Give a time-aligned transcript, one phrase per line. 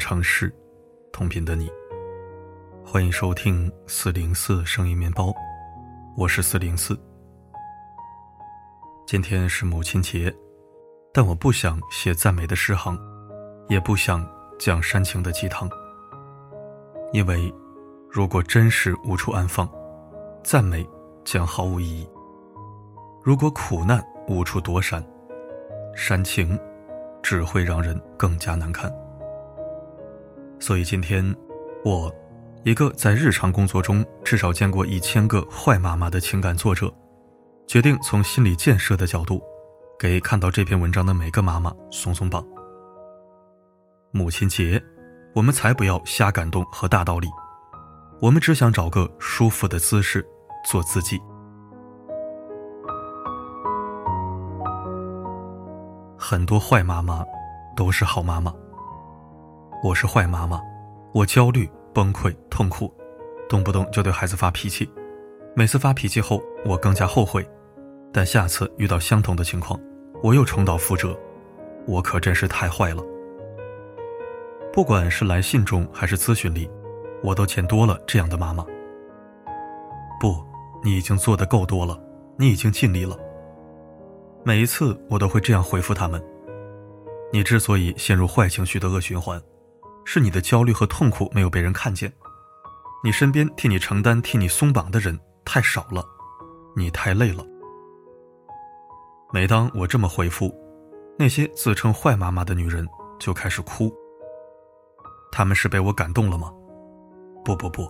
[0.00, 0.52] 城市，
[1.12, 1.70] 同频的你。
[2.82, 5.30] 欢迎收听四零四声音面包，
[6.16, 6.98] 我是四零四。
[9.06, 10.34] 今天是母亲节，
[11.12, 12.98] 但我不想写赞美的诗行，
[13.68, 14.26] 也不想
[14.58, 15.68] 讲煽情的鸡汤。
[17.12, 17.52] 因为，
[18.10, 19.68] 如果真实无处安放，
[20.42, 20.88] 赞美
[21.26, 22.08] 将毫无意义；
[23.22, 25.04] 如果苦难无处躲闪，
[25.94, 26.58] 煽情
[27.22, 28.90] 只会让人更加难堪。
[30.60, 31.34] 所以今天，
[31.84, 32.14] 我，
[32.64, 36.92] 一个在日常工作中至少见过一千个坏妈妈的情感作者，
[37.66, 39.42] 决定从心理建设的角度，
[39.98, 42.46] 给看到这篇文章的每个妈妈松松绑。
[44.10, 44.80] 母亲节，
[45.34, 47.26] 我们才不要瞎感动和大道理，
[48.20, 50.24] 我们只想找个舒服的姿势
[50.70, 51.18] 做自己。
[56.18, 57.24] 很多坏妈妈，
[57.74, 58.54] 都是好妈妈。
[59.82, 60.60] 我是坏妈妈，
[61.14, 62.92] 我焦虑、崩溃、痛苦，
[63.48, 64.86] 动不动就对孩子发脾气。
[65.56, 67.48] 每次发脾气后，我更加后悔，
[68.12, 69.80] 但下次遇到相同的情况，
[70.22, 71.18] 我又重蹈覆辙。
[71.86, 73.02] 我可真是太坏了。
[74.70, 76.70] 不管是来信中还是咨询里，
[77.22, 78.62] 我都见多了这样的妈妈。
[80.20, 80.44] 不，
[80.84, 81.98] 你已经做的够多了，
[82.36, 83.18] 你已经尽力了。
[84.44, 86.22] 每一次我都会这样回复他们：
[87.32, 89.40] 你之所以陷入坏情绪的恶循环。
[90.04, 92.12] 是你的焦虑和痛苦没有被人看见，
[93.04, 96.04] 你身边替你承担、替你松绑的人太少了，
[96.76, 97.44] 你太累了。
[99.32, 100.52] 每当我这么回复，
[101.18, 102.88] 那些自称坏妈妈的女人
[103.18, 103.94] 就开始哭。
[105.30, 106.52] 他们是被我感动了吗？
[107.44, 107.88] 不不不，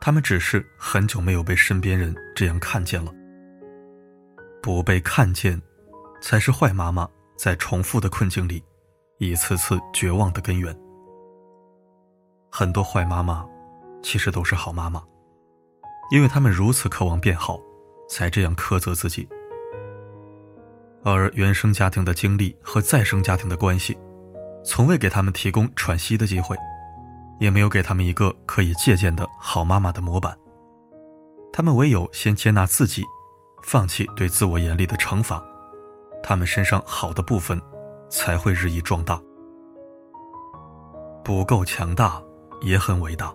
[0.00, 3.12] 他们只是很久没有被身边人这样看见了。
[4.62, 5.60] 不被看见，
[6.20, 8.62] 才是坏妈妈在重复的困境里，
[9.18, 10.72] 一次次绝望的根源。
[12.54, 13.48] 很多坏妈妈，
[14.02, 15.02] 其实都是好妈妈，
[16.10, 17.58] 因为他们如此渴望变好，
[18.10, 19.26] 才这样苛责自己。
[21.02, 23.96] 而原生家庭的经历和再生家庭的关系，
[24.62, 26.54] 从未给他们提供喘息的机会，
[27.40, 30.36] 也没有给他们一个可以借鉴的好妈妈的模板。
[31.54, 33.02] 他们唯有先接纳自己，
[33.62, 35.42] 放弃对自我严厉的惩罚，
[36.22, 37.58] 他们身上好的部分，
[38.10, 39.18] 才会日益壮大。
[41.24, 42.22] 不够强大。
[42.62, 43.32] 也很伟大。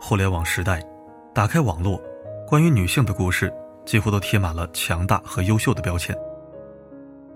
[0.00, 0.82] 互联网时代，
[1.34, 2.00] 打开网络，
[2.46, 3.52] 关于女性的故事
[3.84, 6.16] 几乎都贴满了强大和优秀的标签。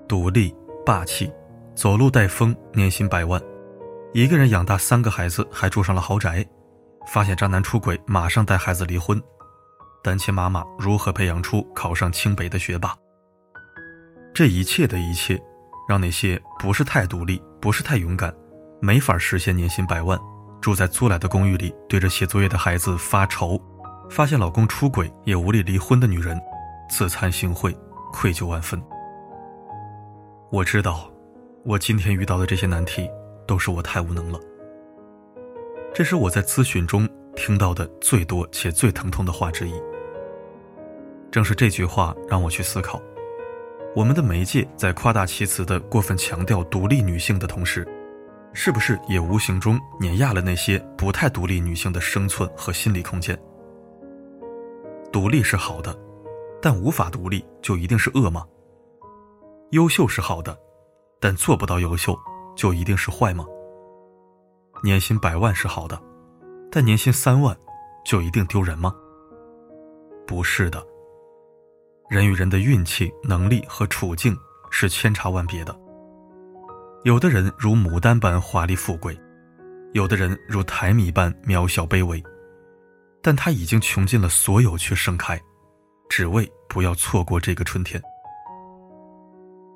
[0.07, 0.55] 独立、
[0.85, 1.33] 霸气，
[1.75, 3.41] 走路带风，年薪百万，
[4.13, 6.47] 一个人养大三个孩子还住上了豪宅，
[7.07, 9.21] 发现渣男出轨马上带孩子离婚，
[10.03, 12.95] 单亲妈妈如何培养出考上清北的学霸？
[14.35, 15.41] 这一切的一切，
[15.89, 18.35] 让那些不是太独立、不是太勇敢、
[18.81, 20.19] 没法实现年薪百万。
[20.61, 23.61] 住在租来的公寓里，对着写作业的孩子发愁，
[24.11, 26.39] 发现老公出轨也无力离婚的女人，
[26.89, 27.75] 自惭形秽，
[28.13, 28.81] 愧疚万分。
[30.51, 31.11] 我知道，
[31.65, 33.09] 我今天遇到的这些难题，
[33.47, 34.39] 都是我太无能了。
[35.95, 39.73] 这是我在咨询中听到的最多且最疼痛的话之一。
[41.31, 43.01] 正是这句话让我去思考，
[43.95, 47.87] 我们的媒介在夸大其词的过分强调独立女性的同时。
[48.53, 53.41] 是不是也无形中碾压了那些不太独立女性的生存和心理空间？
[55.13, 55.97] 独立是好的，
[56.61, 58.47] 但无法独立就一定是恶吗？
[59.71, 60.59] 优秀是好的，
[61.21, 62.19] 但做不到优秀
[62.57, 63.47] 就一定是坏吗？
[64.83, 66.01] 年薪百万是好的，
[66.71, 67.57] 但年薪三万
[68.05, 68.95] 就一定丢人吗？
[70.27, 70.85] 不是的。
[72.09, 74.37] 人与人的运气、能力和处境
[74.71, 75.77] 是千差万别的。
[77.03, 79.19] 有的人如牡丹般华丽富贵，
[79.95, 82.23] 有的人如苔米般渺小卑微，
[83.23, 85.41] 但他已经穷尽了所有去盛开，
[86.11, 88.01] 只为不要错过这个春天。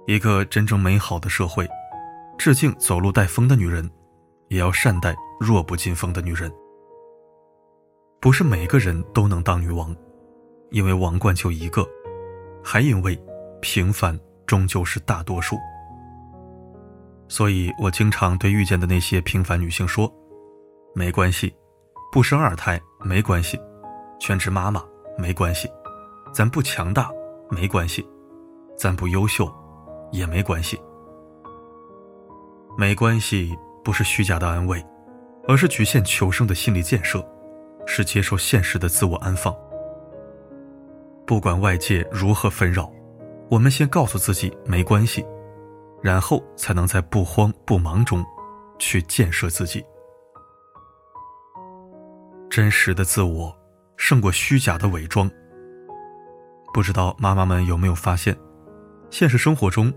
[0.06, 1.66] 一个真正美好的社会，
[2.36, 3.90] 致敬走路带风的女人，
[4.48, 6.52] 也要善待弱不禁风的女人。
[8.20, 9.96] 不是每个人都能当女王，
[10.70, 11.88] 因为王冠就一个，
[12.62, 13.18] 还因为
[13.62, 15.56] 平凡终究是大多数。
[17.26, 20.12] 所以我经常对遇见的那些平凡女性说
[20.94, 21.52] ：“没关系，
[22.12, 23.58] 不生二胎没关系，
[24.20, 24.84] 全职妈妈
[25.18, 25.68] 没关系，
[26.32, 27.10] 咱不强大
[27.50, 28.06] 没关系，
[28.76, 29.52] 咱不优秀
[30.12, 30.78] 也没关系。
[32.76, 34.84] 没关系不是虚假的安慰，
[35.48, 37.26] 而是局限求生的心理建设，
[37.86, 39.54] 是接受现实的自我安放。
[41.26, 42.92] 不管外界如何纷扰，
[43.48, 45.24] 我们先告诉自己没关系。”
[46.04, 48.22] 然后才能在不慌不忙中，
[48.78, 49.82] 去建设自己。
[52.50, 53.56] 真实的自我
[53.96, 55.30] 胜过虚假的伪装。
[56.74, 58.36] 不知道妈妈们有没有发现，
[59.08, 59.90] 现实生活中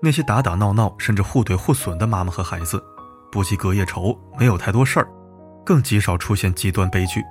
[0.00, 2.82] 那些打打闹闹甚至互怼互损的妈妈和孩子，
[3.30, 5.08] 不计隔夜仇，没有太多事儿，
[5.64, 7.22] 更极少出现极端悲剧。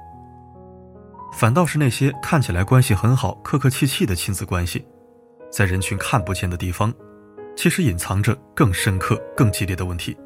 [1.34, 4.88] 反倒是那些看起来关系很好、客客气气的亲子关系，
[5.52, 6.94] 在人群看不见的地方，
[7.62, 10.18] 其实隐藏着更深刻、更激烈的问题。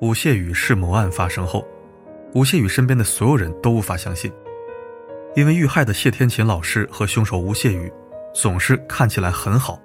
[0.00, 1.62] 吴谢宇弑母案发生后，
[2.32, 4.32] 吴谢宇身边的所有人都无法相信，
[5.36, 7.92] 因为遇害的谢天琴老师和凶手吴谢宇
[8.34, 9.78] 总是看起来很好。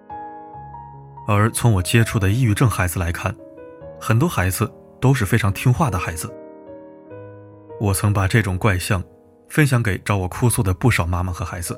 [1.27, 3.35] 而从我接触的抑郁症孩子来看，
[3.99, 4.71] 很多孩子
[5.01, 6.33] 都是非常听话的孩子。
[7.81, 9.03] 我曾把这种怪象。
[9.49, 11.77] 分享给找我哭诉的不少妈妈和孩子，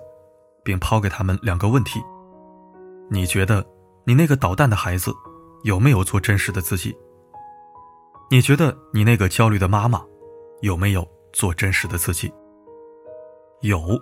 [0.63, 1.99] 并抛给他们两个问题：
[3.09, 3.65] 你觉得
[4.07, 5.11] 你那个捣蛋的孩子
[5.63, 6.95] 有没有做真实的自己？
[8.29, 10.03] 你觉得你那个焦虑的妈妈
[10.61, 12.31] 有没有做真实的自己？
[13.61, 13.99] 有，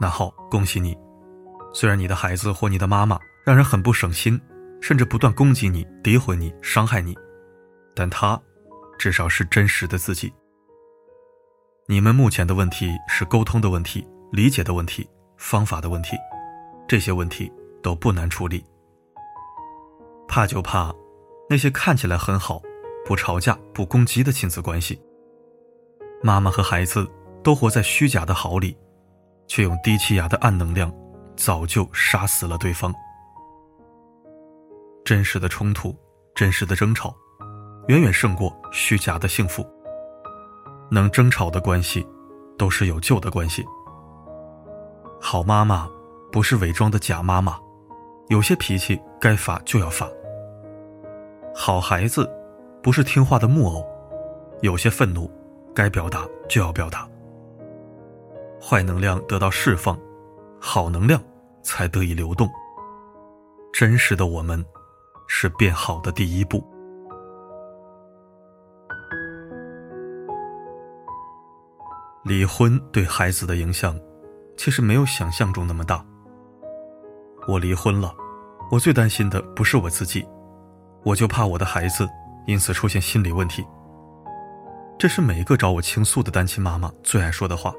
[0.00, 0.96] 那好，恭喜你。
[1.72, 4.40] 虽然你的孩子或你的妈妈让人很不省心，
[4.80, 7.16] 甚至不断攻击你、诋毁你、伤害你，
[7.94, 8.40] 但他
[8.98, 10.32] 至少是真实的自己。
[11.86, 16.16] 你们目前的问题是沟通的问题、理解的问题、方法的问题，
[16.88, 18.64] 这些问题都不难处理。
[20.30, 20.94] 怕就怕
[21.48, 22.62] 那些看起来很好、
[23.04, 25.02] 不吵架、不攻击的亲子关系。
[26.22, 27.04] 妈妈和孩子
[27.42, 28.76] 都活在虚假的好里，
[29.48, 30.94] 却用低气压的暗能量，
[31.36, 32.94] 早就杀死了对方。
[35.04, 35.96] 真实的冲突、
[36.32, 37.12] 真实的争吵，
[37.88, 39.66] 远远胜过虚假的幸福。
[40.92, 42.06] 能争吵的关系，
[42.56, 43.64] 都是有救的关系。
[45.20, 45.90] 好妈妈，
[46.30, 47.58] 不是伪装的假妈妈，
[48.28, 50.08] 有些脾气该发就要发。
[51.54, 52.28] 好孩子，
[52.82, 53.84] 不是听话的木偶，
[54.62, 55.30] 有些愤怒
[55.74, 57.08] 该表达就要表达。
[58.60, 59.98] 坏能量得到释放，
[60.60, 61.22] 好能量
[61.62, 62.48] 才得以流动。
[63.72, 64.64] 真实的我们，
[65.26, 66.64] 是变好的第一步。
[72.22, 73.98] 离婚对孩子的影响，
[74.56, 76.04] 其实没有想象中那么大。
[77.48, 78.14] 我离婚了，
[78.70, 80.26] 我最担心的不是我自己，
[81.02, 82.08] 我就怕我的孩子
[82.46, 83.64] 因此出现心理问题。
[84.98, 87.72] 这是每一个找我倾诉的单亲妈妈最爱说的话。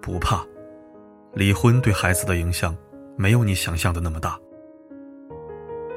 [0.00, 0.44] 不怕，
[1.34, 2.76] 离婚对孩子的影响
[3.16, 4.36] 没有你想象的那么大。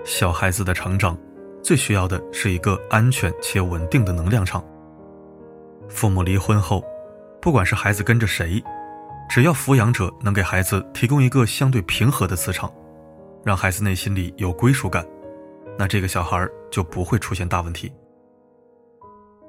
[0.04, 1.18] 小孩子的成长，
[1.64, 4.64] 最需要的是一个安全且稳定的能量场。
[5.90, 6.84] 父母离婚后，
[7.42, 8.64] 不管是孩子跟着谁，
[9.28, 12.72] 只要抚养者能给孩子提供一个相对平和的磁场，
[13.44, 15.04] 让孩子内心里有归属感，
[15.78, 17.92] 那这个小孩就不会出现大问题。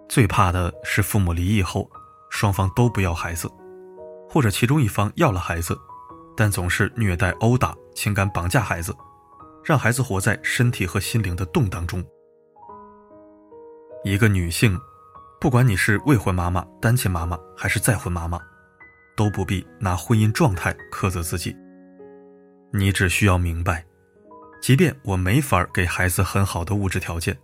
[0.09, 1.91] 最怕的是父母离异后，
[2.31, 3.51] 双方都不要孩子，
[4.29, 5.79] 或者其中一方要了孩子，
[6.37, 8.95] 但总是虐待、殴打、情感绑架孩子，
[9.65, 12.05] 让孩子活在身体和心灵的动荡中。
[14.05, 14.79] 一个女性。
[15.39, 18.41] 不管你是未婚妈妈、单亲妈妈还是再婚妈妈，
[19.15, 21.55] 都不必拿婚姻状态苛责自己。
[22.73, 23.85] 你只需要明白，
[24.61, 27.37] 即便我没法给孩子很好的物质条件，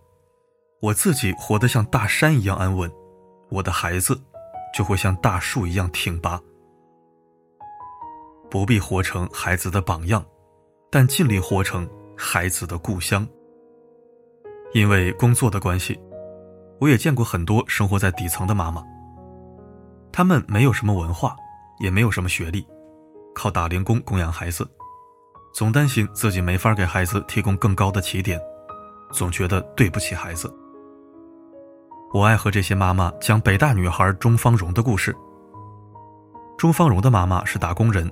[0.81, 2.91] 我自己活得像大山一样安稳，
[3.49, 4.19] 我的孩子
[4.73, 6.41] 就会像大树一样挺拔。
[8.49, 10.25] 不必活成孩子的榜样，
[10.91, 13.27] 但尽力活成孩子的故乡。
[14.73, 15.99] 因为工作的关系。
[16.79, 18.83] 我也见过很多生活在底层的妈妈，
[20.11, 21.33] 她们没有什么文化，
[21.79, 22.67] 也没有什么学历，
[23.33, 24.69] 靠打零工供养孩子，
[25.53, 28.41] 总担心自己没法给孩子提供更高的起点，
[29.11, 30.51] 总觉得对不起孩子。
[32.11, 35.15] 我爱和这些妈妈讲北大女孩钟芳蓉的故事。
[36.57, 38.11] 钟芳蓉的妈妈是打工人，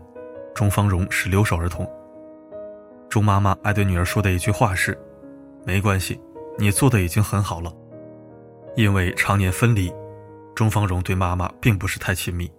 [0.54, 1.90] 钟芳蓉是留守儿童。
[3.10, 4.96] 钟妈妈爱对女儿说的一句话是
[5.66, 6.22] ：“没关系，
[6.60, 7.74] 你做的已经很好了。”
[8.78, 9.92] 因为常年分离，
[10.54, 12.52] 钟芳蓉对妈妈并不是太亲密，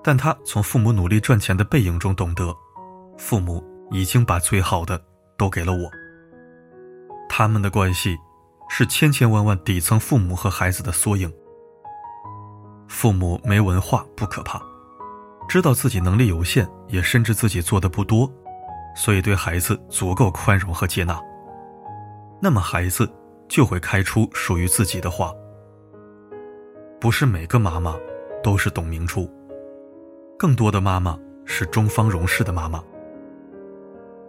[0.00, 2.54] 但她从父母努力赚钱的背影中懂得，
[3.18, 5.00] 父母已经把最好的
[5.36, 5.90] 都给了我。
[7.28, 8.16] 他们的关系
[8.68, 11.32] 是千千万万底层父母和孩子的缩影。
[12.88, 14.60] 父母没文化不可怕，
[15.48, 18.30] 知道自己能力有限，也深知自己做的不多，
[18.96, 21.20] 所以对孩子足够宽容和接纳。
[22.40, 23.10] 那么孩子。
[23.50, 25.34] 就会开出属于自己的花。
[27.00, 27.96] 不是每个妈妈
[28.44, 29.28] 都是董明珠，
[30.38, 32.80] 更多的妈妈是钟方荣式的妈妈。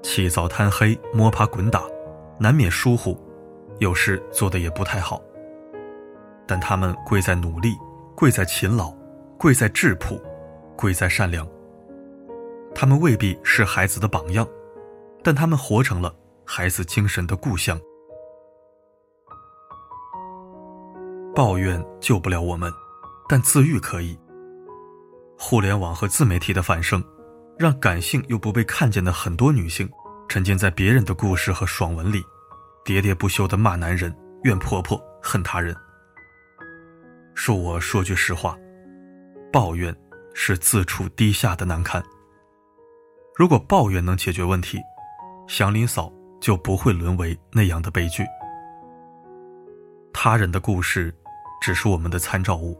[0.01, 1.83] 起早贪黑，摸爬滚打，
[2.39, 3.17] 难免疏忽，
[3.79, 5.21] 有时做的也不太好。
[6.47, 7.77] 但他们贵在努力，
[8.15, 8.93] 贵在勤劳，
[9.37, 10.21] 贵在质朴，
[10.75, 11.47] 贵在善良。
[12.73, 14.47] 他们未必是孩子的榜样，
[15.23, 16.13] 但他们活成了
[16.45, 17.79] 孩子精神的故乡。
[21.35, 22.71] 抱怨救不了我们，
[23.29, 24.17] 但自愈可以。
[25.37, 27.03] 互联网和自媒体的反盛，
[27.61, 29.87] 让感性又不被看见的很多女性，
[30.27, 32.19] 沉浸在别人的故事和爽文里，
[32.83, 35.75] 喋喋不休地骂男人、怨婆婆、恨他人。
[37.35, 38.57] 恕我说句实话，
[39.53, 39.95] 抱怨
[40.33, 42.03] 是自处低下的难堪。
[43.35, 44.79] 如果抱怨能解决问题，
[45.47, 48.25] 祥林嫂就不会沦为那样的悲剧。
[50.11, 51.13] 他人的故事，
[51.61, 52.75] 只是我们的参照物，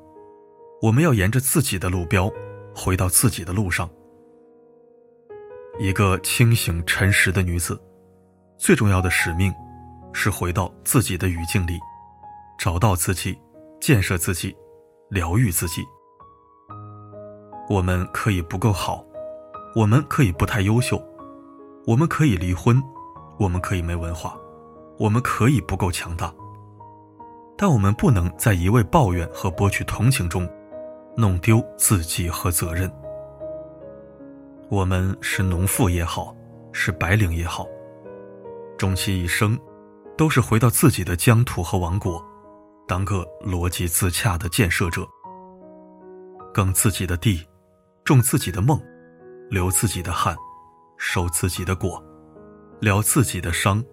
[0.82, 2.28] 我们要沿着自己的路标，
[2.76, 3.88] 回到自己的路上。
[5.80, 7.82] 一个清醒沉实的女子，
[8.58, 9.54] 最重要的使命，
[10.14, 11.80] 是回到自己的语境里，
[12.60, 13.40] 找到自己，
[13.80, 14.56] 建设自己，
[15.10, 15.82] 疗愈自己。
[17.70, 19.06] 我们可以不够好。
[19.74, 21.02] 我们可以不太优秀，
[21.88, 22.84] 我们可以离婚，
[23.40, 24.38] 我们可以没文化，
[25.00, 26.34] 我们可以不够强大，
[27.58, 30.46] 但我们不能在一味抱怨和博取同情中，
[31.16, 32.92] 弄丢自己和责任。
[34.72, 36.34] 我们是农妇也好，
[36.72, 37.68] 是白领也好，
[38.78, 39.60] 终其一生，
[40.18, 42.24] 都是回到自己的疆土和王国，
[42.88, 45.06] 当个逻辑自洽的建设者，
[46.54, 47.46] 耕自己的地，
[48.06, 48.82] 种自己的梦。
[49.50, 50.34] 流自己的汗，
[50.96, 52.02] 收自己的果，
[52.80, 53.84] 疗自己的伤，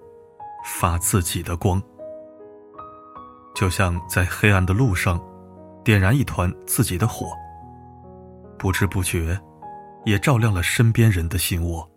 [0.65, 1.83] 发自己的光。
[3.53, 5.21] 就像在黑暗的路上，
[5.83, 7.27] 点燃一团自己的火，
[8.57, 9.37] 不知不觉，
[10.05, 11.89] 也照亮了身边人的心窝。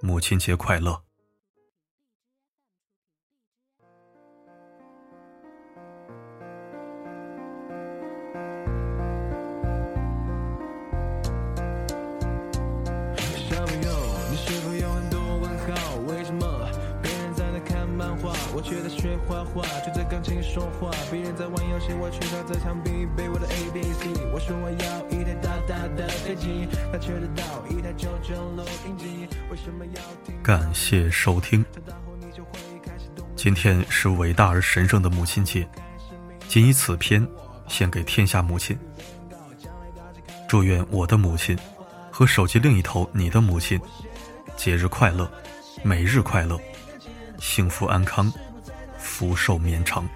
[0.00, 1.07] 母亲节快乐！
[20.42, 24.08] 说话，别人在玩游戏，我却靠在墙壁背我的 A B C。
[24.32, 29.28] 我说我要一台大大的飞机，他却得到一台九九录音机。
[29.50, 30.34] 为什么要听？
[30.42, 31.64] 感谢收听。
[33.36, 35.68] 今天是伟大而神圣的母亲节，
[36.48, 37.26] 仅以此篇
[37.68, 38.76] 献给天下母亲。
[40.48, 41.56] 祝愿我的母亲
[42.10, 43.80] 和手机另一头你的母亲
[44.56, 45.30] 节日快乐，
[45.82, 46.58] 每日快乐，
[47.38, 48.32] 幸福安康，
[49.18, 50.08] 福寿绵长。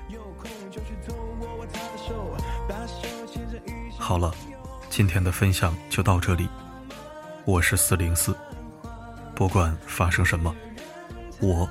[3.99, 4.32] 好了，
[4.88, 6.49] 今天的分享就到这里。
[7.44, 8.32] 我是四零四，
[9.35, 10.54] 不管发生什么，
[11.40, 11.68] 我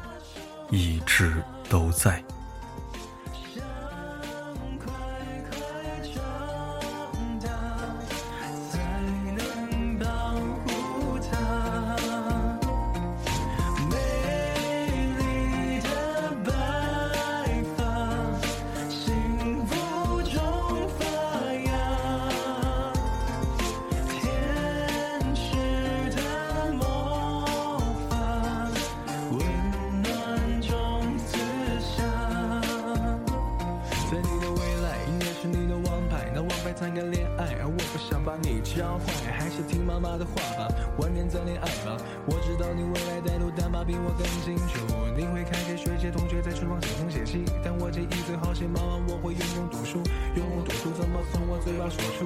[0.72, 2.22] 一直都在。
[38.82, 41.94] 教坏，还是听妈妈的话吧，晚点再恋爱吧。
[42.26, 44.82] 我知道你未来的路，但妈比我更清楚。
[45.14, 50.02] 你会看见学姐同学在厨房写东写西，但我建议最好写妈妈，我会用功读书。
[50.34, 52.26] 用功读书怎么从我嘴巴说出？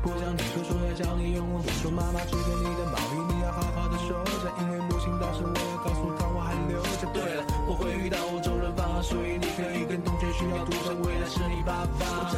[0.00, 1.92] 不想你读书要教你用功读书。
[1.92, 7.04] 妈妈织给你的毛衣，你要好好的收着，因为母亲大事我要告诉她，我还留着。
[7.12, 8.51] 对了，我会遇到欧洲人爸爸，
[9.02, 12.32] 所以你可以跟同学炫耀，赌上，未来是你爸爸。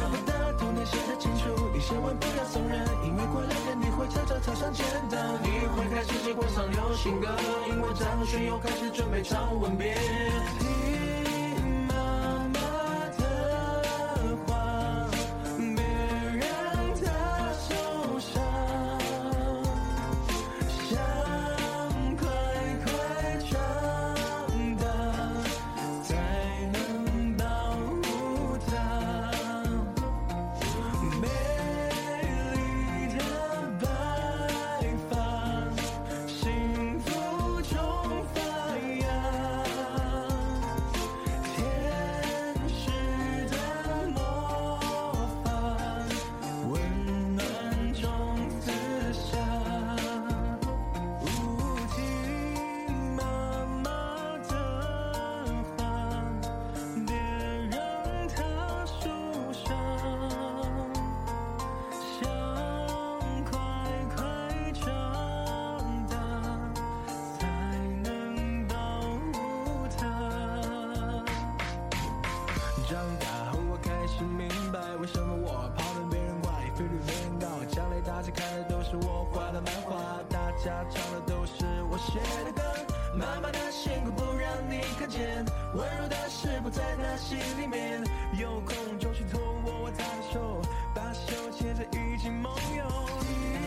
[0.85, 7.27] 写得清楚，你千万不要送人，因为过两天你会悄悄踏上签到，你会开始喜欢上流行歌，
[7.67, 9.95] 因为张学友开始准备唱吻别。
[80.65, 82.63] 唱的都是我写的歌，
[83.13, 85.45] 妈妈的辛苦不让你看见，
[85.75, 88.03] 温柔的事不在她心里面，
[88.39, 90.59] 有空就去偷握握她的手，
[90.95, 93.64] 把手牵着一起梦游。